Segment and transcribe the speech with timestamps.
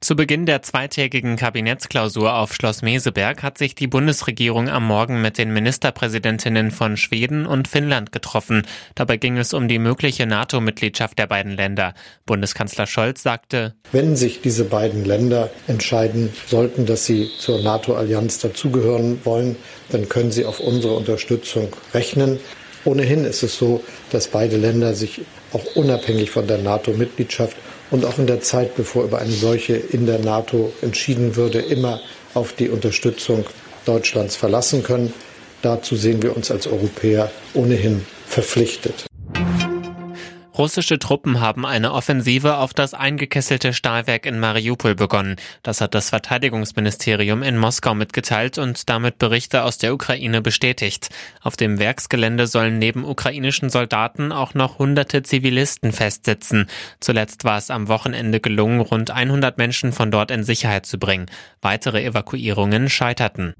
[0.00, 5.38] Zu Beginn der zweitägigen Kabinettsklausur auf Schloss Meseberg hat sich die Bundesregierung am Morgen mit
[5.38, 8.66] den Ministerpräsidentinnen von Schweden und Finnland getroffen.
[8.94, 11.94] Dabei ging es um die mögliche NATO-Mitgliedschaft der beiden Länder.
[12.26, 19.20] Bundeskanzler Scholz sagte, Wenn sich diese beiden Länder entscheiden sollten, dass sie zur NATO-Allianz dazugehören
[19.24, 19.56] wollen,
[19.90, 22.40] dann können sie auf unsere Unterstützung rechnen.
[22.84, 25.20] Ohnehin ist es so, dass beide Länder sich
[25.52, 27.56] auch unabhängig von der NATO-Mitgliedschaft
[27.90, 32.00] und auch in der Zeit, bevor über eine solche in der NATO entschieden würde, immer
[32.34, 33.44] auf die Unterstützung
[33.84, 35.12] Deutschlands verlassen können.
[35.62, 39.06] Dazu sehen wir uns als Europäer ohnehin verpflichtet.
[40.60, 45.36] Russische Truppen haben eine Offensive auf das eingekesselte Stahlwerk in Mariupol begonnen.
[45.62, 51.08] Das hat das Verteidigungsministerium in Moskau mitgeteilt und damit Berichte aus der Ukraine bestätigt.
[51.40, 56.66] Auf dem Werksgelände sollen neben ukrainischen Soldaten auch noch hunderte Zivilisten festsitzen.
[57.00, 61.24] Zuletzt war es am Wochenende gelungen, rund 100 Menschen von dort in Sicherheit zu bringen.
[61.62, 63.54] Weitere Evakuierungen scheiterten.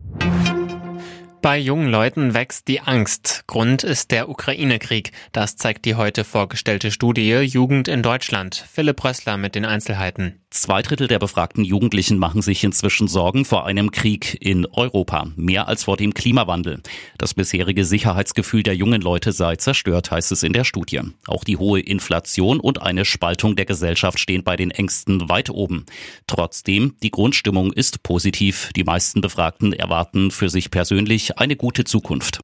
[1.42, 3.44] Bei jungen Leuten wächst die Angst.
[3.46, 5.12] Grund ist der Ukraine-Krieg.
[5.32, 8.62] Das zeigt die heute vorgestellte Studie Jugend in Deutschland.
[8.70, 10.34] Philipp Rössler mit den Einzelheiten.
[10.50, 15.28] Zwei Drittel der befragten Jugendlichen machen sich inzwischen Sorgen vor einem Krieg in Europa.
[15.36, 16.82] Mehr als vor dem Klimawandel.
[17.18, 21.02] Das bisherige Sicherheitsgefühl der jungen Leute sei zerstört, heißt es in der Studie.
[21.28, 25.86] Auch die hohe Inflation und eine Spaltung der Gesellschaft stehen bei den Ängsten weit oben.
[26.26, 28.70] Trotzdem, die Grundstimmung ist positiv.
[28.74, 32.40] Die meisten Befragten erwarten für sich persönlich eine gute Zukunft.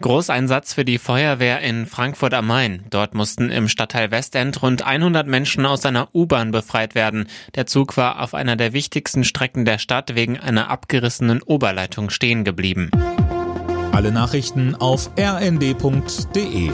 [0.00, 2.84] Großeinsatz für die Feuerwehr in Frankfurt am Main.
[2.90, 7.26] Dort mussten im Stadtteil Westend rund 100 Menschen aus einer U-Bahn befreit werden.
[7.54, 12.44] Der Zug war auf einer der wichtigsten Strecken der Stadt wegen einer abgerissenen Oberleitung stehen
[12.44, 12.90] geblieben.
[13.92, 16.70] Alle Nachrichten auf rnd.de